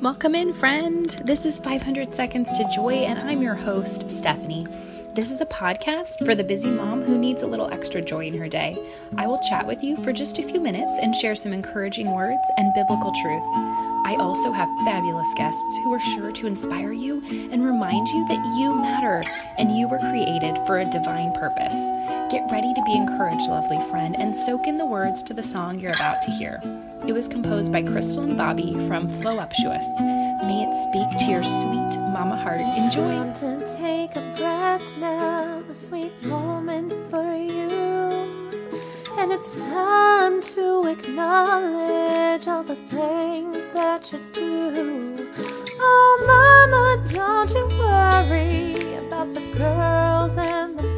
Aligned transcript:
Welcome 0.00 0.34
in, 0.34 0.54
friend. 0.54 1.10
This 1.26 1.44
is 1.44 1.58
500 1.58 2.14
Seconds 2.14 2.50
to 2.52 2.66
Joy, 2.74 2.94
and 3.04 3.18
I'm 3.18 3.42
your 3.42 3.54
host, 3.54 4.10
Stephanie. 4.10 4.66
This 5.14 5.30
is 5.30 5.42
a 5.42 5.46
podcast 5.46 6.24
for 6.24 6.34
the 6.34 6.42
busy 6.42 6.70
mom 6.70 7.02
who 7.02 7.18
needs 7.18 7.42
a 7.42 7.46
little 7.46 7.70
extra 7.70 8.00
joy 8.00 8.24
in 8.24 8.38
her 8.38 8.48
day. 8.48 8.78
I 9.18 9.26
will 9.26 9.40
chat 9.50 9.66
with 9.66 9.82
you 9.82 10.02
for 10.02 10.14
just 10.14 10.38
a 10.38 10.42
few 10.42 10.58
minutes 10.58 10.98
and 11.02 11.14
share 11.14 11.36
some 11.36 11.52
encouraging 11.52 12.14
words 12.14 12.40
and 12.56 12.72
biblical 12.72 13.12
truth. 13.20 13.44
I 14.06 14.16
also 14.18 14.50
have 14.50 14.70
fabulous 14.86 15.34
guests 15.36 15.76
who 15.84 15.92
are 15.92 16.00
sure 16.00 16.32
to 16.32 16.46
inspire 16.46 16.92
you 16.92 17.22
and 17.52 17.62
remind 17.62 18.08
you 18.08 18.26
that 18.28 18.56
you 18.58 18.74
matter 18.76 19.22
and 19.58 19.76
you 19.76 19.86
were 19.86 19.98
created 19.98 20.56
for 20.66 20.78
a 20.78 20.90
divine 20.90 21.34
purpose. 21.34 21.76
Get 22.30 22.48
ready 22.48 22.72
to 22.74 22.82
be 22.84 22.94
encouraged, 22.94 23.50
lovely 23.50 23.80
friend, 23.90 24.14
and 24.16 24.36
soak 24.36 24.68
in 24.68 24.78
the 24.78 24.86
words 24.86 25.20
to 25.24 25.34
the 25.34 25.42
song 25.42 25.80
you're 25.80 25.90
about 25.90 26.22
to 26.22 26.30
hear. 26.30 26.60
It 27.04 27.12
was 27.12 27.26
composed 27.26 27.72
by 27.72 27.82
Crystal 27.82 28.22
and 28.22 28.38
Bobby 28.38 28.74
from 28.86 29.08
Flow 29.08 29.36
Flowuptuous. 29.36 29.84
May 30.46 30.62
it 30.62 30.72
speak 30.86 31.18
to 31.18 31.24
your 31.28 31.42
sweet 31.42 31.98
mama 32.14 32.36
heart. 32.36 32.60
Enjoy. 32.60 33.08
Time 33.08 33.34
to 33.34 33.76
take 33.76 34.14
a 34.14 34.20
breath 34.36 34.80
now, 35.00 35.60
a 35.68 35.74
sweet 35.74 36.12
moment 36.26 36.92
for 37.10 37.34
you. 37.34 37.68
And 39.18 39.32
it's 39.32 39.64
time 39.64 40.40
to 40.40 40.86
acknowledge 40.86 42.46
all 42.46 42.62
the 42.62 42.76
things 42.76 43.72
that 43.72 44.12
you 44.12 44.20
do. 44.32 45.32
Oh, 45.80 46.22
mama, 46.30 47.02
don't 47.10 47.50
you 47.50 47.66
worry 47.80 48.94
about 49.04 49.34
the 49.34 49.58
girls 49.58 50.36
and 50.38 50.78
the. 50.78 50.89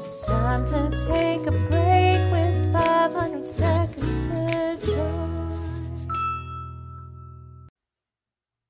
It's 0.00 0.24
time 0.26 0.64
to 0.66 0.90
take 1.08 1.44
a 1.48 1.50
break 1.50 2.30
with 2.30 2.72
500 2.72 3.48
seconds 3.48 4.28
to 4.28 4.78
joy. 4.86 6.08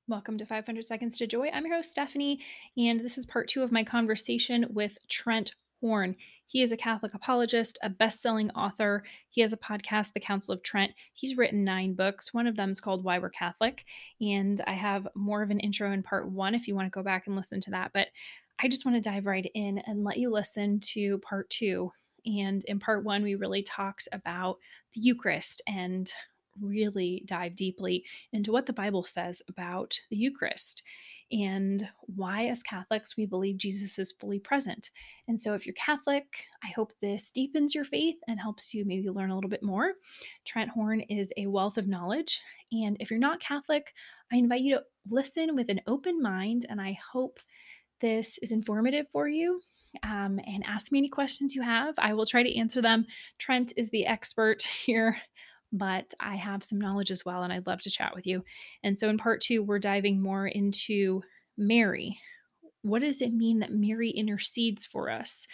Welcome 0.07 0.39
to 0.39 0.47
500 0.47 0.83
Seconds 0.83 1.19
to 1.19 1.27
Joy. 1.27 1.51
I'm 1.53 1.67
your 1.67 1.75
host, 1.75 1.91
Stephanie, 1.91 2.39
and 2.75 2.99
this 2.99 3.19
is 3.19 3.27
part 3.27 3.47
two 3.47 3.61
of 3.61 3.71
my 3.71 3.83
conversation 3.83 4.65
with 4.71 4.97
Trent 5.07 5.53
Horn. 5.81 6.15
He 6.47 6.63
is 6.63 6.71
a 6.71 6.77
Catholic 6.77 7.13
apologist, 7.13 7.77
a 7.83 7.91
best 7.91 8.23
selling 8.23 8.49
author. 8.51 9.03
He 9.29 9.41
has 9.41 9.53
a 9.53 9.57
podcast, 9.57 10.13
The 10.13 10.19
Counsel 10.19 10.55
of 10.55 10.63
Trent. 10.63 10.93
He's 11.13 11.37
written 11.37 11.63
nine 11.63 11.93
books. 11.93 12.33
One 12.33 12.47
of 12.47 12.55
them 12.55 12.71
is 12.71 12.79
called 12.79 13.03
Why 13.03 13.19
We're 13.19 13.29
Catholic. 13.29 13.85
And 14.19 14.59
I 14.65 14.73
have 14.73 15.07
more 15.13 15.43
of 15.43 15.51
an 15.51 15.59
intro 15.59 15.91
in 15.91 16.01
part 16.01 16.27
one 16.27 16.55
if 16.55 16.67
you 16.67 16.73
want 16.73 16.87
to 16.87 16.89
go 16.89 17.03
back 17.03 17.27
and 17.27 17.35
listen 17.35 17.61
to 17.61 17.69
that. 17.69 17.91
But 17.93 18.07
I 18.61 18.67
just 18.67 18.85
want 18.85 18.95
to 18.95 19.09
dive 19.09 19.25
right 19.25 19.49
in 19.53 19.77
and 19.79 20.03
let 20.03 20.17
you 20.17 20.29
listen 20.29 20.79
to 20.91 21.17
part 21.19 21.49
two. 21.49 21.91
And 22.25 22.63
in 22.65 22.79
part 22.79 23.05
one, 23.05 23.23
we 23.23 23.35
really 23.35 23.63
talked 23.63 24.07
about 24.11 24.57
the 24.93 25.01
Eucharist 25.01 25.61
and 25.65 26.11
really 26.61 27.23
dive 27.25 27.55
deeply 27.55 28.03
into 28.33 28.51
what 28.51 28.65
the 28.65 28.73
Bible 28.73 29.03
says 29.03 29.41
about 29.47 29.97
the 30.09 30.17
Eucharist 30.17 30.83
and 31.31 31.87
why, 32.01 32.47
as 32.47 32.63
Catholics, 32.63 33.15
we 33.15 33.25
believe 33.25 33.57
Jesus 33.57 33.99
is 33.99 34.13
fully 34.19 34.39
present. 34.39 34.89
And 35.27 35.39
so, 35.39 35.53
if 35.53 35.65
you're 35.65 35.75
Catholic, 35.75 36.25
I 36.63 36.67
hope 36.75 36.91
this 37.01 37.31
deepens 37.31 37.75
your 37.75 37.85
faith 37.85 38.17
and 38.27 38.39
helps 38.39 38.73
you 38.73 38.83
maybe 38.83 39.09
learn 39.09 39.29
a 39.29 39.35
little 39.35 39.49
bit 39.49 39.63
more. 39.63 39.93
Trent 40.43 40.71
Horn 40.71 41.01
is 41.01 41.31
a 41.37 41.47
wealth 41.47 41.77
of 41.77 41.87
knowledge. 41.87 42.41
And 42.71 42.97
if 42.99 43.09
you're 43.09 43.19
not 43.19 43.39
Catholic, 43.39 43.93
I 44.33 44.37
invite 44.37 44.61
you 44.61 44.75
to 44.75 44.83
listen 45.09 45.55
with 45.55 45.69
an 45.69 45.81
open 45.87 46.21
mind. 46.21 46.65
And 46.67 46.81
I 46.81 46.97
hope 47.13 47.39
this 48.01 48.37
is 48.41 48.51
informative 48.51 49.07
for 49.11 49.27
you. 49.27 49.61
Um, 50.03 50.39
and 50.45 50.63
ask 50.67 50.91
me 50.91 50.99
any 50.99 51.09
questions 51.09 51.55
you 51.55 51.63
have. 51.63 51.95
I 51.97 52.13
will 52.13 52.27
try 52.27 52.43
to 52.43 52.55
answer 52.55 52.79
them. 52.79 53.07
Trent 53.39 53.73
is 53.75 53.89
the 53.89 54.05
expert 54.05 54.61
here 54.85 55.17
but 55.71 56.13
I 56.19 56.35
have 56.35 56.63
some 56.63 56.79
knowledge 56.79 57.11
as 57.11 57.23
well, 57.23 57.43
and 57.43 57.53
I'd 57.53 57.67
love 57.67 57.81
to 57.81 57.89
chat 57.89 58.15
with 58.15 58.25
you. 58.25 58.43
And 58.83 58.97
so, 58.97 59.09
in 59.09 59.17
part 59.17 59.41
two, 59.41 59.63
we're 59.63 59.79
diving 59.79 60.21
more 60.21 60.47
into 60.47 61.21
Mary. 61.57 62.19
What 62.81 63.01
does 63.01 63.21
it 63.21 63.33
mean 63.33 63.59
that 63.59 63.71
Mary 63.71 64.09
intercedes 64.09 64.85
for 64.85 65.09
us? 65.09 65.47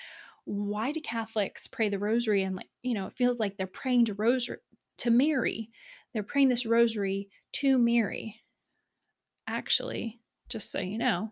Why 0.46 0.92
do 0.92 1.02
Catholics 1.02 1.68
pray 1.68 1.90
the 1.90 2.00
rosary 2.00 2.44
and 2.44 2.56
like, 2.56 2.70
you 2.84 2.94
know, 2.94 3.08
it 3.08 3.18
feels 3.18 3.40
like 3.40 3.58
they're 3.58 3.68
praying 3.68 4.06
to 4.06 4.14
rosary 4.14 4.60
to 5.00 5.10
Mary. 5.10 5.70
They're 6.14 6.24
praying 6.24 6.50
this 6.50 6.66
rosary 6.66 7.30
to 7.54 7.78
Mary. 7.78 8.42
Actually, 9.48 10.22
just 10.50 10.72
so 10.72 10.80
you 10.80 10.98
know, 10.98 11.32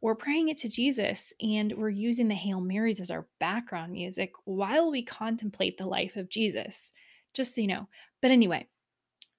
we're 0.00 0.14
praying 0.14 0.48
it 0.48 0.56
to 0.58 0.68
Jesus 0.68 1.32
and 1.40 1.72
we're 1.76 1.90
using 1.90 2.28
the 2.28 2.34
Hail 2.34 2.60
Marys 2.60 3.00
as 3.00 3.10
our 3.10 3.26
background 3.38 3.92
music 3.92 4.32
while 4.44 4.90
we 4.90 5.02
contemplate 5.02 5.76
the 5.76 5.86
life 5.86 6.16
of 6.16 6.30
Jesus 6.30 6.92
just 7.34 7.54
so 7.54 7.60
you 7.60 7.66
know. 7.66 7.86
But 8.22 8.30
anyway, 8.30 8.66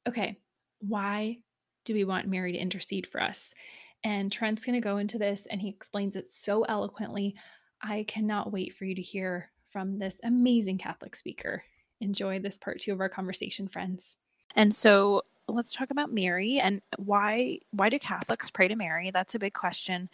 okay, 0.07 0.37
why 0.79 1.39
do 1.85 1.93
we 1.93 2.03
want 2.03 2.27
Mary 2.27 2.51
to 2.51 2.57
intercede 2.57 3.07
for 3.07 3.21
us? 3.21 3.53
And 4.03 4.31
Trent's 4.31 4.65
going 4.65 4.79
to 4.79 4.81
go 4.81 4.97
into 4.97 5.17
this 5.17 5.47
and 5.49 5.61
he 5.61 5.69
explains 5.69 6.15
it 6.15 6.31
so 6.31 6.63
eloquently. 6.63 7.35
I 7.81 8.05
cannot 8.07 8.51
wait 8.51 8.75
for 8.75 8.85
you 8.85 8.95
to 8.95 9.01
hear 9.01 9.51
from 9.71 9.97
this 9.97 10.19
amazing 10.23 10.77
Catholic 10.77 11.15
speaker. 11.15 11.63
Enjoy 11.99 12.39
this 12.39 12.57
part 12.57 12.79
two 12.79 12.93
of 12.93 12.99
our 12.99 13.09
conversation, 13.09 13.67
friends. 13.67 14.15
And 14.55 14.73
so 14.73 15.23
let's 15.47 15.73
talk 15.73 15.91
about 15.91 16.13
Mary 16.13 16.59
and 16.59 16.81
why 16.97 17.59
why 17.71 17.89
do 17.89 17.99
Catholics 17.99 18.49
pray 18.49 18.67
to 18.67 18.75
Mary? 18.75 19.11
That's 19.11 19.35
a 19.35 19.39
big 19.39 19.53
question. 19.53 20.09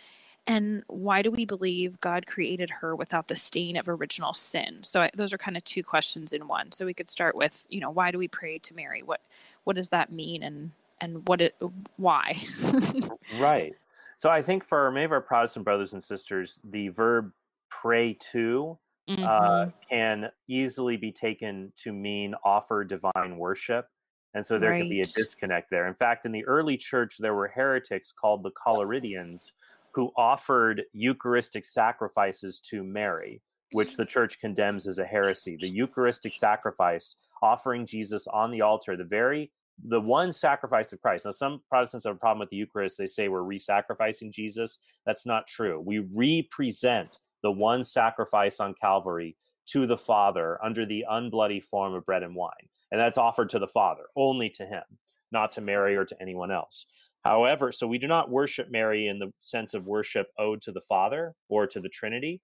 And 0.47 0.83
why 0.87 1.21
do 1.21 1.29
we 1.29 1.45
believe 1.45 1.99
God 1.99 2.25
created 2.25 2.69
her 2.69 2.95
without 2.95 3.27
the 3.27 3.35
stain 3.35 3.75
of 3.75 3.89
original 3.89 4.33
sin? 4.33 4.79
So 4.81 5.01
I, 5.01 5.11
those 5.13 5.33
are 5.33 5.37
kind 5.37 5.57
of 5.57 5.63
two 5.65 5.83
questions 5.83 6.31
in 6.31 6.47
one. 6.47 6.71
So 6.71 6.85
we 6.85 6.93
could 6.93 7.09
start 7.09 7.35
with, 7.35 7.65
you 7.69 7.81
know, 7.81 7.91
why 7.91 8.11
do 8.11 8.17
we 8.17 8.29
pray 8.29 8.57
to 8.59 8.73
Mary? 8.73 9.03
What 9.03 9.21
what 9.65 9.75
does 9.75 9.89
that 9.89 10.11
mean 10.11 10.43
and 10.43 10.71
and 11.01 11.27
what 11.27 11.41
it 11.41 11.55
why? 11.97 12.41
right. 13.39 13.73
So 14.15 14.29
I 14.29 14.41
think 14.41 14.63
for 14.63 14.89
many 14.89 15.03
of 15.03 15.11
our 15.11 15.21
Protestant 15.21 15.65
brothers 15.65 15.93
and 15.93 16.03
sisters, 16.03 16.59
the 16.63 16.87
verb 16.89 17.31
pray 17.69 18.13
to 18.31 18.77
mm-hmm. 19.09 19.23
uh, 19.23 19.67
can 19.89 20.29
easily 20.47 20.95
be 20.95 21.11
taken 21.11 21.73
to 21.77 21.91
mean 21.91 22.35
offer 22.43 22.83
divine 22.85 23.37
worship. 23.37 23.87
And 24.33 24.45
so 24.45 24.59
there 24.59 24.71
right. 24.71 24.79
can 24.79 24.89
be 24.89 25.01
a 25.01 25.05
disconnect 25.05 25.69
there. 25.69 25.87
In 25.87 25.93
fact, 25.93 26.25
in 26.25 26.31
the 26.31 26.45
early 26.45 26.77
church, 26.77 27.17
there 27.17 27.33
were 27.33 27.47
heretics 27.47 28.11
called 28.11 28.43
the 28.43 28.51
Collyridians 28.51 29.51
who 29.97 30.11
offered 30.15 30.83
Eucharistic 30.93 31.65
sacrifices 31.65 32.59
to 32.59 32.83
Mary, 32.83 33.41
which 33.71 33.97
the 33.97 34.05
church 34.05 34.39
condemns 34.39 34.85
as 34.85 34.99
a 34.99 35.03
heresy. 35.03 35.57
The 35.59 35.67
Eucharistic 35.67 36.35
sacrifice, 36.35 37.15
offering 37.41 37.87
Jesus 37.87 38.27
on 38.27 38.51
the 38.51 38.61
altar, 38.61 38.95
the 38.95 39.03
very 39.03 39.51
the 39.85 39.99
one 39.99 40.31
sacrifice 40.31 40.93
of 40.93 41.01
Christ. 41.01 41.25
Now, 41.25 41.31
some 41.31 41.61
Protestants 41.67 42.05
have 42.05 42.15
a 42.15 42.19
problem 42.19 42.41
with 42.41 42.51
the 42.51 42.57
Eucharist. 42.57 42.99
They 42.99 43.07
say 43.07 43.27
we're 43.27 43.41
re-sacrificing 43.41 44.31
Jesus. 44.31 44.77
That's 45.07 45.25
not 45.25 45.47
true. 45.47 45.81
We 45.83 46.05
represent 46.13 47.17
the 47.41 47.51
one 47.51 47.83
sacrifice 47.83 48.59
on 48.59 48.75
Calvary 48.79 49.35
to 49.67 49.87
the 49.87 49.97
Father 49.97 50.63
under 50.63 50.85
the 50.85 51.05
unbloody 51.11 51.63
form 51.63 51.95
of 51.95 52.05
bread 52.05 52.21
and 52.21 52.35
wine. 52.35 52.51
And 52.91 53.01
that's 53.01 53.17
offered 53.17 53.49
to 53.49 53.59
the 53.59 53.67
Father, 53.67 54.03
only 54.15 54.49
to 54.51 54.65
him, 54.65 54.83
not 55.31 55.51
to 55.53 55.61
Mary 55.61 55.95
or 55.95 56.05
to 56.05 56.21
anyone 56.21 56.51
else. 56.51 56.85
However, 57.27 57.73
so 57.73 57.87
we 57.87 57.97
do 57.97 58.07
not 58.07 58.31
worship 58.31 58.71
Mary 58.71 59.07
in 59.07 59.19
the 59.19 59.33
sense 59.39 59.73
of 59.73 59.85
worship 59.85 60.27
owed 60.39 60.61
to 60.61 60.71
the 60.71 60.81
Father 60.81 61.33
or 61.49 61.67
to 61.67 61.81
the 61.81 61.89
Trinity, 61.89 62.39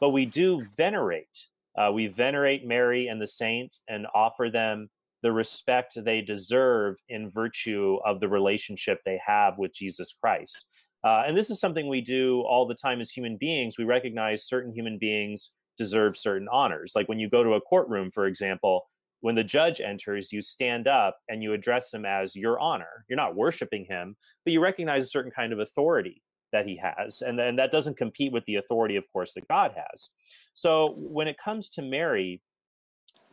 but 0.00 0.08
we 0.08 0.24
do 0.24 0.64
venerate. 0.74 1.46
Uh, 1.76 1.90
we 1.92 2.06
venerate 2.06 2.66
Mary 2.66 3.08
and 3.08 3.20
the 3.20 3.26
saints 3.26 3.82
and 3.88 4.06
offer 4.14 4.48
them 4.48 4.88
the 5.22 5.30
respect 5.32 5.98
they 6.02 6.22
deserve 6.22 6.96
in 7.10 7.30
virtue 7.30 7.98
of 8.06 8.20
the 8.20 8.28
relationship 8.28 9.00
they 9.04 9.20
have 9.24 9.58
with 9.58 9.74
Jesus 9.74 10.14
Christ. 10.18 10.64
Uh, 11.04 11.24
and 11.26 11.36
this 11.36 11.50
is 11.50 11.60
something 11.60 11.86
we 11.86 12.00
do 12.00 12.40
all 12.40 12.66
the 12.66 12.74
time 12.74 13.02
as 13.02 13.10
human 13.10 13.36
beings. 13.36 13.76
We 13.76 13.84
recognize 13.84 14.46
certain 14.46 14.72
human 14.72 14.96
beings 14.98 15.52
deserve 15.76 16.16
certain 16.16 16.48
honors. 16.50 16.92
Like 16.96 17.08
when 17.08 17.18
you 17.18 17.28
go 17.28 17.44
to 17.44 17.52
a 17.54 17.60
courtroom, 17.60 18.10
for 18.10 18.26
example, 18.26 18.86
when 19.22 19.36
the 19.36 19.44
judge 19.44 19.80
enters, 19.80 20.32
you 20.32 20.42
stand 20.42 20.88
up 20.88 21.18
and 21.28 21.42
you 21.42 21.52
address 21.52 21.94
him 21.94 22.04
as 22.04 22.36
your 22.36 22.58
honor. 22.58 23.04
You're 23.08 23.16
not 23.16 23.36
worshiping 23.36 23.86
him, 23.88 24.16
but 24.44 24.52
you 24.52 24.60
recognize 24.60 25.04
a 25.04 25.08
certain 25.08 25.30
kind 25.30 25.52
of 25.52 25.60
authority 25.60 26.22
that 26.50 26.66
he 26.66 26.76
has. 26.76 27.22
And, 27.22 27.40
and 27.40 27.56
that 27.58 27.70
doesn't 27.70 27.96
compete 27.96 28.32
with 28.32 28.44
the 28.46 28.56
authority, 28.56 28.96
of 28.96 29.10
course, 29.12 29.32
that 29.34 29.46
God 29.46 29.74
has. 29.76 30.08
So 30.54 30.96
when 30.98 31.28
it 31.28 31.38
comes 31.38 31.70
to 31.70 31.82
Mary, 31.82 32.42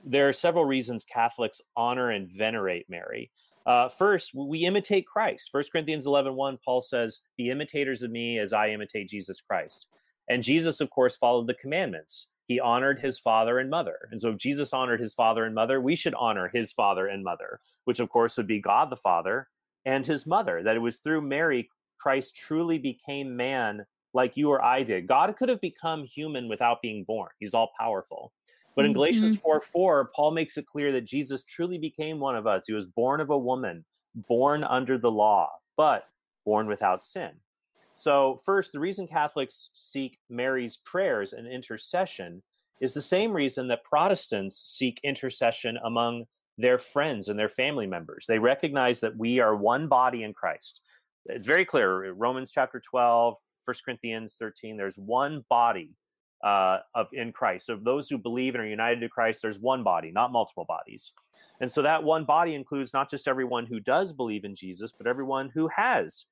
there 0.05 0.29
are 0.29 0.33
several 0.33 0.63
reasons 0.63 1.05
Catholics 1.05 1.59
honor 1.75 2.11
and 2.11 2.29
venerate 2.29 2.85
Mary. 2.87 3.31
Uh, 3.65 3.89
first, 3.89 4.31
we 4.33 4.59
imitate 4.59 5.07
Christ. 5.07 5.49
1 5.51 5.63
Corinthians 5.71 6.05
11 6.05 6.35
1, 6.35 6.59
Paul 6.63 6.81
says, 6.81 7.21
Be 7.35 7.49
imitators 7.49 8.03
of 8.03 8.11
me 8.11 8.37
as 8.37 8.53
I 8.53 8.69
imitate 8.69 9.09
Jesus 9.09 9.41
Christ. 9.41 9.87
And 10.29 10.43
Jesus, 10.43 10.81
of 10.81 10.91
course, 10.91 11.15
followed 11.15 11.47
the 11.47 11.55
commandments 11.55 12.27
he 12.49 12.59
honored 12.59 12.99
his 12.99 13.19
father 13.19 13.59
and 13.59 13.69
mother. 13.69 14.09
And 14.11 14.19
so 14.19 14.31
if 14.31 14.37
Jesus 14.37 14.73
honored 14.73 14.99
his 14.99 15.13
father 15.13 15.45
and 15.45 15.53
mother, 15.53 15.79
we 15.79 15.95
should 15.95 16.15
honor 16.15 16.49
his 16.51 16.71
father 16.71 17.05
and 17.05 17.23
mother, 17.23 17.61
which 17.85 17.99
of 17.99 18.09
course 18.09 18.35
would 18.37 18.47
be 18.47 18.59
God 18.59 18.89
the 18.89 18.95
Father 18.95 19.47
and 19.85 20.03
his 20.03 20.25
mother. 20.25 20.63
That 20.63 20.75
it 20.75 20.79
was 20.79 20.97
through 20.97 21.21
Mary 21.21 21.69
Christ 21.99 22.35
truly 22.35 22.79
became 22.79 23.37
man 23.37 23.85
like 24.15 24.35
you 24.35 24.49
or 24.49 24.65
I 24.65 24.81
did. 24.81 25.07
God 25.07 25.35
could 25.37 25.47
have 25.47 25.61
become 25.61 26.03
human 26.03 26.49
without 26.49 26.81
being 26.81 27.03
born. 27.03 27.29
He's 27.39 27.53
all 27.53 27.69
powerful. 27.79 28.33
But 28.75 28.85
in 28.85 28.91
mm-hmm. 28.91 28.97
Galatians 28.97 29.37
4 29.37 29.61
4, 29.61 30.09
Paul 30.15 30.31
makes 30.31 30.57
it 30.57 30.65
clear 30.65 30.91
that 30.93 31.05
Jesus 31.05 31.43
truly 31.43 31.77
became 31.77 32.19
one 32.19 32.35
of 32.35 32.47
us. 32.47 32.63
He 32.65 32.73
was 32.73 32.87
born 32.87 33.21
of 33.21 33.29
a 33.29 33.37
woman, 33.37 33.85
born 34.27 34.63
under 34.63 34.97
the 34.97 35.11
law, 35.11 35.51
but 35.77 36.05
born 36.45 36.65
without 36.65 36.99
sin. 36.99 37.29
So, 37.99 38.39
first, 38.45 38.71
the 38.71 38.79
reason 38.79 39.07
Catholics 39.07 39.69
seek 39.73 40.19
Mary's 40.29 40.77
prayers 40.77 41.33
and 41.33 41.45
intercession 41.45 42.41
is 42.79 42.93
the 42.93 43.01
same 43.01 43.33
reason 43.33 43.67
that 43.67 43.83
Protestants 43.83 44.69
seek 44.69 45.01
intercession 45.03 45.77
among 45.83 46.23
their 46.57 46.77
friends 46.77 47.27
and 47.27 47.37
their 47.37 47.49
family 47.49 47.87
members. 47.87 48.25
They 48.25 48.39
recognize 48.39 49.01
that 49.01 49.17
we 49.17 49.39
are 49.41 49.53
one 49.53 49.89
body 49.89 50.23
in 50.23 50.33
Christ. 50.33 50.79
It's 51.25 51.45
very 51.45 51.65
clear. 51.65 52.13
Romans 52.13 52.53
chapter 52.53 52.79
12, 52.79 53.35
1 53.65 53.75
Corinthians 53.83 54.37
13, 54.39 54.77
there's 54.77 54.97
one 54.97 55.43
body 55.49 55.91
uh, 56.41 56.77
of 56.95 57.09
in 57.11 57.33
Christ. 57.33 57.65
So 57.65 57.75
those 57.75 58.09
who 58.09 58.17
believe 58.17 58.55
and 58.55 58.63
are 58.63 58.67
united 58.67 59.01
to 59.01 59.09
Christ, 59.09 59.41
there's 59.41 59.59
one 59.59 59.83
body, 59.83 60.09
not 60.09 60.31
multiple 60.31 60.65
bodies. 60.65 61.11
And 61.59 61.69
so 61.69 61.81
that 61.81 62.01
one 62.01 62.23
body 62.23 62.55
includes 62.55 62.93
not 62.93 63.09
just 63.09 63.27
everyone 63.27 63.65
who 63.65 63.81
does 63.81 64.13
believe 64.13 64.45
in 64.45 64.55
Jesus, 64.55 64.93
but 64.97 65.05
everyone 65.05 65.49
who 65.53 65.67
has 65.75 66.27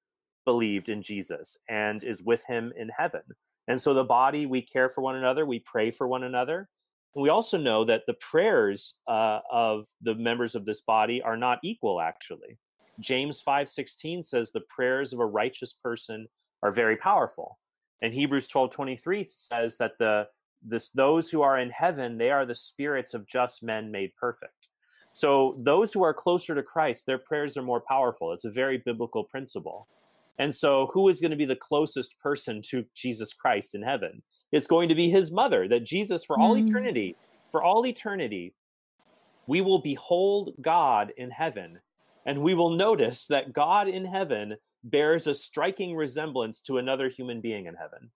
believed 0.48 0.88
in 0.88 1.02
Jesus 1.02 1.58
and 1.68 2.02
is 2.06 2.24
with 2.24 2.42
him 2.46 2.72
in 2.78 2.90
heaven. 2.98 3.22
And 3.68 3.80
so 3.80 3.94
the 3.94 4.06
body, 4.06 4.46
we 4.46 4.62
care 4.62 4.88
for 4.88 5.02
one 5.02 5.18
another, 5.18 5.46
we 5.46 5.60
pray 5.60 5.92
for 5.92 6.08
one 6.08 6.24
another. 6.24 6.70
We 7.16 7.28
also 7.28 7.58
know 7.58 7.84
that 7.84 8.04
the 8.08 8.14
prayers 8.14 8.96
uh, 9.10 9.40
of 9.52 9.88
the 10.02 10.16
members 10.16 10.56
of 10.56 10.64
this 10.64 10.80
body 10.80 11.22
are 11.22 11.36
not 11.36 11.60
equal, 11.64 12.00
actually. 12.00 12.58
James 13.02 13.44
5:16 13.46 14.24
says 14.24 14.52
the 14.52 14.62
prayers 14.70 15.12
of 15.12 15.20
a 15.20 15.26
righteous 15.26 15.74
person 15.74 16.28
are 16.64 16.72
very 16.72 16.96
powerful. 16.96 17.60
And 18.02 18.14
Hebrews 18.14 18.48
12:23 18.48 19.28
says 19.30 19.78
that 19.80 19.98
the 20.00 20.30
this 20.62 20.92
those 20.92 21.30
who 21.30 21.42
are 21.42 21.60
in 21.60 21.72
heaven, 21.72 22.18
they 22.18 22.32
are 22.32 22.46
the 22.46 22.56
spirits 22.56 23.14
of 23.14 23.28
just 23.28 23.64
men 23.64 23.92
made 23.92 24.12
perfect. 24.16 24.70
So 25.14 25.58
those 25.60 25.92
who 25.92 26.04
are 26.04 26.14
closer 26.14 26.56
to 26.56 26.64
Christ, 26.64 27.06
their 27.06 27.18
prayers 27.18 27.58
are 27.58 27.64
more 27.64 27.82
powerful. 27.82 28.32
It's 28.32 28.46
a 28.46 28.52
very 28.52 28.78
biblical 28.78 29.24
principle. 29.26 29.88
And 30.40 30.54
so 30.54 30.90
who 30.94 31.10
is 31.10 31.20
going 31.20 31.32
to 31.32 31.38
be 31.38 31.46
the 31.46 31.56
closest 31.56 32.20
person 32.20 32.62
to 32.70 32.86
Jesus 32.96 33.34
Christ 33.34 33.76
in 33.76 33.82
heaven? 33.82 34.22
It's 34.52 34.68
going 34.68 34.90
to 34.90 34.96
be 34.96 35.10
his 35.10 35.32
mother, 35.32 35.68
that 35.68 35.84
Jesus 35.84 36.24
for 36.24 36.40
all 36.40 36.56
mm. 36.56 36.68
eternity, 36.68 37.16
for 37.52 37.64
all 37.64 37.86
eternity, 37.86 38.54
we 39.48 39.62
will 39.62 39.80
behold 39.80 40.52
God 40.62 41.12
in 41.18 41.32
heaven 41.32 41.80
and 42.26 42.42
we 42.42 42.54
will 42.54 42.72
notice 42.72 43.26
that 43.28 43.54
God 43.54 43.88
in 43.88 44.06
heaven 44.06 44.58
bears 44.84 45.28
a 45.28 45.34
striking 45.34 45.96
resemblance 45.96 46.60
to 46.62 46.78
another 46.78 47.08
human 47.08 47.40
being 47.40 47.66
in 47.66 47.76
heaven. 47.76 48.12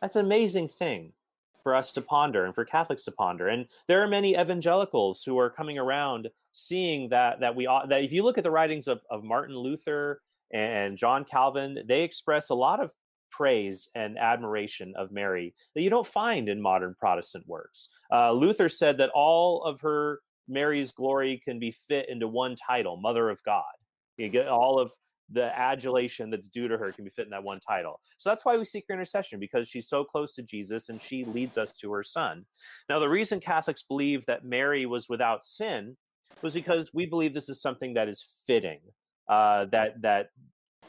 That's 0.00 0.16
an 0.16 0.26
amazing 0.26 0.68
thing 0.68 1.14
for 1.62 1.74
us 1.74 1.92
to 1.94 2.02
ponder 2.02 2.44
and 2.44 2.54
for 2.54 2.64
Catholics 2.64 3.04
to 3.04 3.10
ponder. 3.10 3.48
And 3.48 3.66
there 3.88 4.02
are 4.02 4.06
many 4.06 4.38
evangelicals 4.38 5.22
who 5.24 5.38
are 5.38 5.50
coming 5.50 5.78
around 5.78 6.28
seeing 6.52 7.08
that 7.08 7.40
that 7.40 7.56
we 7.56 7.66
ought 7.66 7.88
that 7.88 8.02
if 8.02 8.12
you 8.12 8.22
look 8.22 8.38
at 8.38 8.44
the 8.44 8.50
writings 8.50 8.86
of, 8.86 9.00
of 9.10 9.24
Martin 9.24 9.56
Luther 9.56 10.20
and 10.52 10.96
John 10.96 11.24
Calvin, 11.24 11.78
they 11.86 12.02
express 12.02 12.50
a 12.50 12.54
lot 12.54 12.82
of 12.82 12.92
praise 13.30 13.88
and 13.94 14.18
admiration 14.18 14.94
of 14.96 15.12
Mary 15.12 15.54
that 15.74 15.82
you 15.82 15.90
don't 15.90 16.06
find 16.06 16.48
in 16.48 16.60
modern 16.60 16.94
Protestant 16.98 17.46
works. 17.46 17.88
Uh, 18.12 18.32
Luther 18.32 18.68
said 18.68 18.98
that 18.98 19.10
all 19.14 19.62
of 19.64 19.80
her 19.82 20.20
Mary's 20.48 20.92
glory 20.92 21.42
can 21.44 21.58
be 21.58 21.70
fit 21.70 22.08
into 22.08 22.26
one 22.26 22.56
title, 22.56 22.96
Mother 22.96 23.28
of 23.28 23.42
God. 23.44 23.64
You 24.16 24.28
get 24.28 24.48
all 24.48 24.80
of 24.80 24.92
the 25.30 25.56
adulation 25.56 26.30
that's 26.30 26.48
due 26.48 26.68
to 26.68 26.78
her 26.78 26.90
can 26.90 27.04
be 27.04 27.10
fit 27.10 27.26
in 27.26 27.30
that 27.30 27.42
one 27.42 27.60
title. 27.60 28.00
So 28.16 28.30
that's 28.30 28.44
why 28.44 28.56
we 28.56 28.64
seek 28.64 28.84
her 28.88 28.94
intercession 28.94 29.38
because 29.38 29.68
she's 29.68 29.88
so 29.88 30.02
close 30.04 30.34
to 30.34 30.42
Jesus 30.42 30.88
and 30.88 31.00
she 31.00 31.24
leads 31.24 31.58
us 31.58 31.74
to 31.76 31.92
her 31.92 32.02
son. 32.02 32.46
Now, 32.88 32.98
the 32.98 33.08
reason 33.08 33.40
Catholics 33.40 33.82
believe 33.82 34.24
that 34.26 34.44
Mary 34.44 34.86
was 34.86 35.08
without 35.08 35.44
sin 35.44 35.96
was 36.42 36.54
because 36.54 36.90
we 36.94 37.04
believe 37.04 37.34
this 37.34 37.48
is 37.48 37.60
something 37.60 37.94
that 37.94 38.08
is 38.08 38.26
fitting, 38.46 38.80
uh, 39.28 39.66
that 39.72 40.00
that 40.02 40.30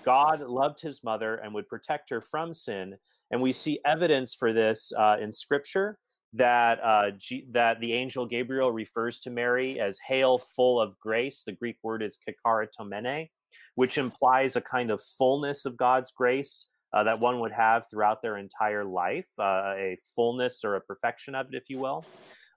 God 0.04 0.42
loved 0.42 0.82
his 0.82 1.04
mother 1.04 1.36
and 1.36 1.54
would 1.54 1.68
protect 1.68 2.10
her 2.10 2.22
from 2.22 2.54
sin, 2.54 2.96
and 3.32 3.42
we 3.42 3.52
see 3.52 3.80
evidence 3.86 4.36
for 4.36 4.54
this 4.54 4.92
uh, 4.98 5.18
in 5.22 5.32
Scripture. 5.32 5.98
That 6.34 6.80
uh, 6.84 7.12
G- 7.18 7.48
that 7.52 7.80
the 7.80 7.94
angel 7.94 8.26
Gabriel 8.26 8.72
refers 8.72 9.20
to 9.22 9.30
Mary 9.30 9.80
as 9.80 10.00
"Hail, 10.08 10.38
full 10.38 10.80
of 10.80 10.98
grace." 11.00 11.44
The 11.46 11.54
Greek 11.54 11.78
word 11.82 12.04
is 12.04 12.18
"kecharitomene," 12.28 13.30
which 13.76 13.98
implies 13.98 14.56
a 14.56 14.62
kind 14.62 14.92
of 14.92 15.02
fullness 15.18 15.66
of 15.66 15.76
God's 15.76 16.12
grace 16.12 16.68
uh, 16.94 17.04
that 17.04 17.20
one 17.20 17.40
would 17.40 17.52
have 17.52 17.86
throughout 17.90 18.22
their 18.22 18.38
entire 18.38 18.86
life, 18.86 19.28
uh, 19.40 19.74
a 19.76 19.98
fullness 20.16 20.64
or 20.64 20.76
a 20.76 20.82
perfection 20.82 21.36
of 21.36 21.48
it, 21.52 21.58
if 21.58 21.64
you 21.68 21.80
will. 21.80 22.06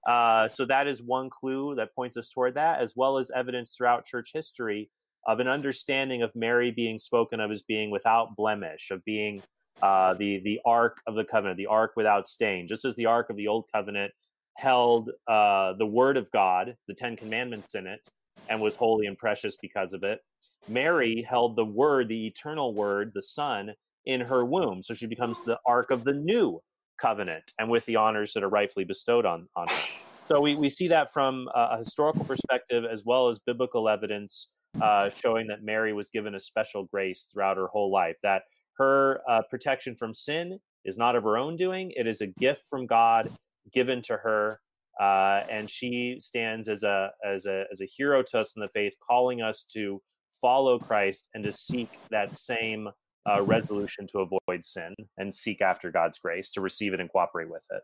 Uh, 0.06 0.49
so 0.49 0.64
that 0.64 0.87
is 0.87 1.02
one 1.02 1.31
clue 1.31 1.75
that 1.76 1.94
points 1.94 2.17
us 2.17 2.29
toward 2.29 2.55
that, 2.55 2.81
as 2.81 2.94
well 2.96 3.19
as 3.19 3.31
evidence 3.34 3.75
throughout 3.76 4.05
church 4.05 4.31
history 4.34 4.90
of 5.26 5.40
an 5.40 5.48
understanding 5.48 6.22
of 6.22 6.34
Mary 6.34 6.70
being 6.70 6.98
spoken 6.98 7.40
of 7.40 7.50
as 7.50 7.62
being 7.62 7.90
without 7.90 8.36
blemish, 8.36 8.90
of 8.90 9.04
being 9.04 9.42
uh, 9.82 10.14
the 10.14 10.40
the 10.44 10.60
ark 10.64 11.00
of 11.06 11.14
the 11.14 11.24
covenant, 11.24 11.56
the 11.56 11.66
ark 11.66 11.92
without 11.96 12.26
stain, 12.26 12.69
just 12.69 12.84
as 12.84 12.94
the 12.96 13.06
ark 13.06 13.30
of 13.30 13.36
the 13.36 13.48
old 13.48 13.64
covenant 13.74 14.12
held 14.56 15.10
uh, 15.28 15.72
the 15.74 15.86
word 15.86 16.16
of 16.16 16.30
God, 16.30 16.76
the 16.86 16.94
Ten 16.94 17.16
Commandments 17.16 17.74
in 17.74 17.86
it, 17.86 18.06
and 18.48 18.60
was 18.60 18.74
holy 18.74 19.06
and 19.06 19.16
precious 19.16 19.56
because 19.60 19.92
of 19.92 20.02
it. 20.02 20.20
Mary 20.69 21.26
held 21.28 21.56
the 21.56 21.64
Word, 21.64 22.08
the 22.08 22.26
eternal 22.26 22.74
Word, 22.74 23.12
the 23.14 23.22
Son, 23.22 23.72
in 24.06 24.20
her 24.20 24.44
womb. 24.44 24.82
So 24.82 24.94
she 24.94 25.06
becomes 25.06 25.40
the 25.40 25.58
Ark 25.66 25.90
of 25.90 26.04
the 26.04 26.12
new 26.12 26.60
covenant 27.00 27.52
and 27.58 27.69
with 27.69 27.84
the 27.86 27.96
honors 27.96 28.32
that 28.32 28.42
are 28.42 28.48
rightfully 28.48 28.84
bestowed 28.84 29.26
on, 29.26 29.48
on 29.56 29.66
her. 29.69 29.82
So 30.28 30.40
we, 30.40 30.54
we 30.54 30.69
see 30.69 30.88
that 30.88 31.12
from 31.12 31.48
a 31.54 31.78
historical 31.78 32.24
perspective 32.24 32.84
as 32.90 33.04
well 33.04 33.28
as 33.28 33.40
biblical 33.40 33.88
evidence 33.88 34.50
uh, 34.80 35.10
showing 35.10 35.46
that 35.48 35.62
Mary 35.62 35.92
was 35.92 36.10
given 36.10 36.34
a 36.34 36.40
special 36.40 36.84
grace 36.84 37.26
throughout 37.30 37.56
her 37.56 37.66
whole 37.66 37.90
life, 37.90 38.16
that 38.22 38.42
her 38.78 39.20
uh, 39.28 39.42
protection 39.50 39.94
from 39.94 40.14
sin 40.14 40.58
is 40.84 40.98
not 40.98 41.16
of 41.16 41.24
her 41.24 41.36
own 41.36 41.56
doing, 41.56 41.92
it 41.96 42.06
is 42.06 42.20
a 42.20 42.26
gift 42.26 42.62
from 42.69 42.86
God 42.86 43.30
given 43.72 44.02
to 44.02 44.16
her. 44.16 44.60
Uh, 45.00 45.40
and 45.50 45.70
she 45.70 46.16
stands 46.20 46.69
as 46.69 46.82
a 46.82 47.10
as 47.24 47.46
a 47.46 47.64
as 47.72 47.80
a 47.80 47.86
hero 47.86 48.22
to 48.22 48.38
us 48.38 48.54
in 48.56 48.60
the 48.60 48.69
faith, 48.69 48.94
calling 49.06 49.40
us 49.40 49.64
to 49.72 50.02
follow 50.40 50.78
Christ 50.78 51.28
and 51.34 51.42
to 51.44 51.52
seek 51.52 51.88
that 52.10 52.34
same 52.34 52.88
uh, 53.28 53.42
resolution 53.42 54.06
to 54.08 54.19
avoid 54.19 54.64
sin 54.64 54.94
and 55.16 55.34
seek 55.34 55.62
after 55.62 55.90
God's 55.90 56.19
grace 56.19 56.50
to 56.50 56.60
receive 56.60 56.92
it 56.92 57.00
and 57.00 57.10
cooperate 57.10 57.48
with 57.48 57.66
it. 57.70 57.82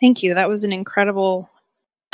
Thank 0.00 0.22
you. 0.22 0.34
That 0.34 0.48
was 0.48 0.64
an 0.64 0.72
incredible 0.72 1.48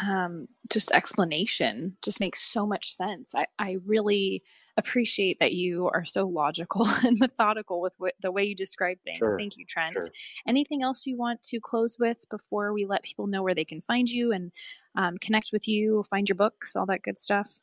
um, 0.03 0.49
just 0.71 0.91
explanation. 0.93 1.97
Just 2.03 2.21
makes 2.21 2.43
so 2.43 2.67
much 2.67 2.97
sense. 2.97 3.35
I, 3.35 3.47
I 3.59 3.77
really 3.85 4.43
appreciate 4.77 5.39
that 5.41 5.53
you 5.53 5.91
are 5.93 6.05
so 6.05 6.27
logical 6.27 6.87
and 7.05 7.19
methodical 7.19 7.81
with 7.81 7.95
the 8.21 8.33
way 8.33 8.45
you 8.45 8.55
describe 8.55 8.99
things. 9.05 9.19
Sure. 9.19 9.37
Thank 9.39 9.57
you, 9.57 9.65
Trent. 9.67 9.95
Sure. 9.95 10.09
Anything 10.47 10.83
else 10.83 11.07
you 11.07 11.17
want 11.17 11.43
to 11.45 11.61
close 11.61 11.97
with 11.99 12.25
before 12.31 12.73
we 12.73 12.85
let 12.85 13.03
people 13.03 13.27
know 13.27 13.43
where 13.43 13.55
they 13.55 13.65
can 13.65 13.81
find 13.81 14.09
you 14.09 14.33
and 14.33 14.53
um, 14.97 15.19
connect 15.19 15.51
with 15.53 15.69
you, 15.69 16.05
find 16.11 16.29
your 16.29 16.37
books, 16.37 16.75
all 16.75 16.87
that 16.87 17.03
good 17.03 17.19
stuff? 17.19 17.61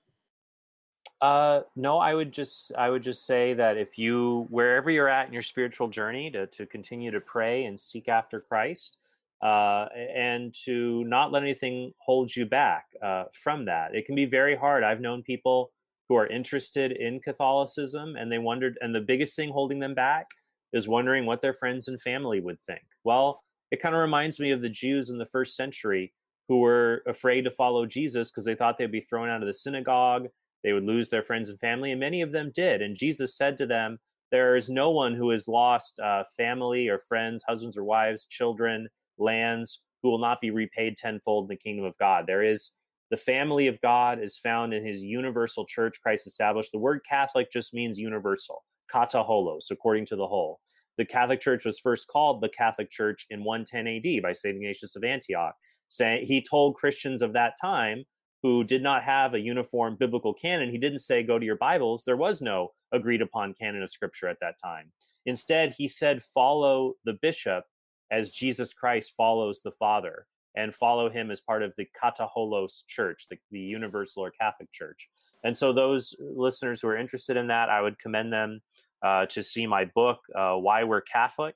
Uh, 1.22 1.62
no, 1.76 1.98
I 1.98 2.14
would 2.14 2.32
just 2.32 2.72
I 2.78 2.90
would 2.90 3.04
just 3.04 3.26
say 3.26 3.54
that 3.56 3.76
if 3.76 3.98
you 3.98 4.48
wherever 4.50 4.90
you're 4.90 5.10
at 5.10 5.28
in 5.28 5.34
your 5.34 5.42
spiritual 5.42 5.90
journey 5.90 6.32
to 6.32 6.48
to 6.48 6.66
continue 6.66 7.12
to 7.12 7.20
pray 7.20 7.66
and 7.66 7.78
seek 7.78 8.08
after 8.08 8.40
Christ, 8.40 8.99
uh, 9.42 9.88
and 10.16 10.54
to 10.66 11.04
not 11.06 11.32
let 11.32 11.44
anything 11.44 11.94
hold 12.00 12.36
you 12.36 12.46
back 12.46 12.86
uh, 13.04 13.26
from 13.32 13.66
that. 13.66 13.96
It 13.96 14.06
can 14.06 14.16
be 14.16 14.26
very 14.26 14.56
hard. 14.56 14.84
I've 14.84 15.02
known 15.02 15.24
people 15.24 15.72
who 16.08 16.16
are 16.16 16.28
interested 16.28 16.92
in 16.92 17.20
Catholicism 17.20 18.16
and 18.16 18.32
they 18.32 18.38
wondered, 18.38 18.78
and 18.82 18.94
the 18.94 19.02
biggest 19.02 19.36
thing 19.36 19.52
holding 19.52 19.80
them 19.80 19.94
back 19.94 20.28
is 20.74 20.88
wondering 20.88 21.26
what 21.26 21.42
their 21.42 21.54
friends 21.54 21.88
and 21.88 22.02
family 22.02 22.40
would 22.40 22.60
think. 22.60 22.84
Well, 23.04 23.44
it 23.72 23.82
kind 23.82 23.96
of 23.96 24.02
reminds 24.02 24.40
me 24.40 24.52
of 24.52 24.62
the 24.62 24.70
Jews 24.70 25.10
in 25.10 25.18
the 25.18 25.26
first 25.26 25.56
century 25.56 26.14
who 26.48 26.60
were 26.60 27.04
afraid 27.08 27.44
to 27.44 27.52
follow 27.52 27.86
Jesus 27.86 28.32
because 28.32 28.46
they 28.46 28.56
thought 28.56 28.78
they'd 28.78 28.92
be 28.92 29.00
thrown 29.00 29.30
out 29.30 29.42
of 29.42 29.48
the 29.48 29.54
synagogue 29.54 30.28
they 30.64 30.74
would 30.74 30.84
lose 30.84 31.10
their 31.10 31.24
friends 31.24 31.50
and 31.50 31.60
family, 31.60 31.92
and 31.92 32.00
many 32.00 32.22
of 32.22 32.32
them 32.32 32.52
did. 32.54 32.82
And 32.82 32.96
Jesus 32.96 33.36
said 33.36 33.58
to 33.58 33.66
them, 33.66 34.00
There 34.32 34.56
is 34.56 34.70
no 34.70 34.92
one 34.92 35.16
who 35.16 35.30
has 35.30 35.48
lost 35.48 36.00
uh, 36.00 36.24
family 36.36 36.88
or 36.88 37.00
friends, 37.00 37.44
husbands 37.48 37.78
or 37.78 37.84
wives, 37.84 38.26
children, 38.26 38.90
lands, 39.20 39.84
who 40.02 40.10
will 40.10 40.20
not 40.20 40.42
be 40.42 40.52
repaid 40.52 40.98
tenfold 40.98 41.46
in 41.46 41.50
the 41.50 41.62
kingdom 41.62 41.86
of 41.86 41.98
God. 41.98 42.26
There 42.28 42.44
is 42.44 42.72
the 43.12 43.18
family 43.18 43.68
of 43.68 43.82
God 43.82 44.22
is 44.22 44.38
found 44.38 44.74
in 44.74 44.86
his 44.86 45.04
universal 45.04 45.66
church 45.66 46.00
Christ 46.02 46.28
established. 46.28 46.72
The 46.72 46.78
word 46.78 47.02
Catholic 47.10 47.52
just 47.52 47.74
means 47.74 47.98
universal, 47.98 48.64
kata 48.92 49.24
holos, 49.24 49.72
according 49.72 50.06
to 50.08 50.16
the 50.16 50.28
whole. 50.28 50.60
The 50.98 51.06
Catholic 51.06 51.40
Church 51.40 51.66
was 51.66 51.80
first 51.80 52.08
called 52.08 52.42
the 52.42 52.50
Catholic 52.50 52.92
Church 52.92 53.26
in 53.30 53.44
110 53.44 53.88
AD 53.88 54.22
by 54.22 54.34
St. 54.34 54.56
Ignatius 54.56 54.96
of 54.96 55.04
Antioch. 55.04 55.56
Saying 55.88 56.28
he 56.28 56.44
told 56.48 56.76
Christians 56.76 57.24
of 57.24 57.34
that 57.34 57.54
time 57.60 58.04
who 58.44 58.64
did 58.64 58.84
not 58.84 59.04
have 59.04 59.34
a 59.34 59.40
uniform 59.40 59.98
biblical 60.00 60.34
canon, 60.34 60.70
he 60.70 60.78
didn't 60.78 61.00
say, 61.00 61.24
go 61.24 61.40
to 61.40 61.46
your 61.46 61.58
Bibles. 61.58 62.04
There 62.06 62.18
was 62.18 62.42
no 62.42 62.74
agreed 62.92 63.22
upon 63.22 63.56
canon 63.56 63.82
of 63.82 63.90
scripture 63.90 64.28
at 64.28 64.38
that 64.42 64.56
time. 64.64 64.92
Instead, 65.26 65.74
he 65.78 65.88
said, 65.88 66.22
follow 66.22 66.94
the 67.06 67.18
bishop 67.22 67.64
as 68.12 68.32
Jesus 68.32 68.74
Christ 68.74 69.14
follows 69.16 69.62
the 69.62 69.72
Father 69.72 70.26
and 70.56 70.74
follow 70.74 71.10
him 71.10 71.32
as 71.32 71.42
part 71.42 71.64
of 71.64 71.74
the 71.78 71.88
Kataholos 72.02 72.84
church, 72.88 73.28
the, 73.30 73.38
the 73.52 73.60
universal 73.60 74.24
or 74.24 74.32
Catholic 74.32 74.72
church. 74.72 75.10
And 75.44 75.56
so, 75.56 75.72
those 75.72 76.16
listeners 76.20 76.82
who 76.82 76.90
are 76.90 76.98
interested 76.98 77.38
in 77.38 77.48
that, 77.48 77.70
I 77.70 77.82
would 77.82 78.00
commend 78.00 78.34
them 78.34 78.60
uh, 79.06 79.26
to 79.28 79.42
see 79.42 79.66
my 79.66 79.86
book, 79.86 80.20
uh, 80.36 80.56
Why 80.56 80.84
We're 80.84 81.02
Catholic, 81.02 81.56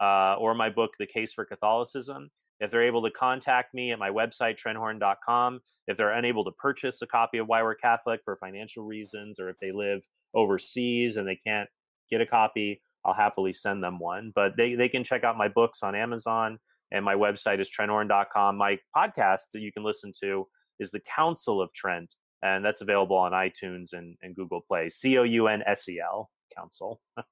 uh, 0.00 0.36
or 0.38 0.54
my 0.54 0.70
book, 0.70 0.92
The 0.98 1.06
Case 1.06 1.32
for 1.32 1.44
Catholicism. 1.44 2.30
If 2.60 2.70
they're 2.70 2.86
able 2.86 3.02
to 3.02 3.10
contact 3.10 3.74
me 3.74 3.90
at 3.90 3.98
my 3.98 4.10
website, 4.10 4.56
trenthorn.com, 4.64 5.60
if 5.88 5.96
they're 5.96 6.12
unable 6.12 6.44
to 6.44 6.52
purchase 6.52 7.02
a 7.02 7.06
copy 7.06 7.38
of 7.38 7.48
Why 7.48 7.62
We're 7.62 7.74
Catholic 7.74 8.20
for 8.24 8.36
financial 8.36 8.84
reasons, 8.84 9.40
or 9.40 9.48
if 9.48 9.56
they 9.60 9.72
live 9.72 10.06
overseas 10.34 11.16
and 11.16 11.26
they 11.26 11.40
can't 11.44 11.68
get 12.10 12.20
a 12.20 12.26
copy, 12.26 12.80
I'll 13.04 13.14
happily 13.14 13.52
send 13.52 13.82
them 13.82 13.98
one. 13.98 14.32
But 14.34 14.56
they, 14.56 14.74
they 14.74 14.88
can 14.88 15.04
check 15.04 15.24
out 15.24 15.36
my 15.36 15.48
books 15.48 15.82
on 15.82 15.94
Amazon, 15.94 16.58
and 16.90 17.04
my 17.04 17.14
website 17.14 17.60
is 17.60 17.70
trenthorn.com. 17.70 18.56
My 18.56 18.78
podcast 18.96 19.50
that 19.52 19.60
you 19.60 19.72
can 19.72 19.84
listen 19.84 20.12
to 20.22 20.46
is 20.78 20.90
The 20.90 21.00
Counsel 21.00 21.60
of 21.60 21.72
Trent, 21.72 22.14
and 22.42 22.64
that's 22.64 22.80
available 22.80 23.16
on 23.16 23.32
iTunes 23.32 23.92
and, 23.92 24.16
and 24.22 24.34
Google 24.34 24.60
Play. 24.60 24.88
C 24.88 25.18
O 25.18 25.22
U 25.22 25.48
N 25.48 25.62
S 25.66 25.88
E 25.88 26.00
L, 26.00 26.30
Counsel. 26.56 27.00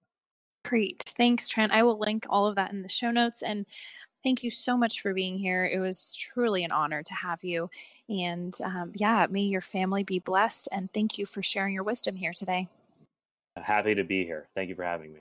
Great. 0.64 1.02
Thanks, 1.07 1.49
Trent. 1.49 1.73
I 1.73 1.83
will 1.83 1.99
link 1.99 2.26
all 2.31 2.47
of 2.47 2.55
that 2.57 2.73
in 2.73 2.83
the 2.83 2.88
show 2.88 3.11
notes. 3.11 3.43
And 3.43 3.67
thank 4.23 4.45
you 4.45 4.50
so 4.50 4.76
much 4.76 5.00
for 5.00 5.12
being 5.12 5.38
here. 5.38 5.64
It 5.64 5.81
was 5.81 6.14
truly 6.14 6.64
an 6.64 6.71
honor 6.71 7.02
to 7.02 7.14
have 7.14 7.43
you. 7.43 7.69
And 8.09 8.57
um, 8.64 8.93
yeah, 8.95 9.26
may 9.29 9.43
your 9.43 9.61
family 9.61 10.05
be 10.05 10.19
blessed. 10.19 10.69
And 10.71 10.93
thank 10.93 11.19
you 11.19 11.26
for 11.26 11.43
sharing 11.43 11.75
your 11.75 11.83
wisdom 11.83 12.17
here 12.17 12.33
today. 12.33 12.69
Happy 13.57 13.95
to 13.95 14.05
be 14.05 14.25
here. 14.25 14.49
Thank 14.55 14.69
you 14.69 14.75
for 14.75 14.85
having 14.85 15.12
me. 15.12 15.21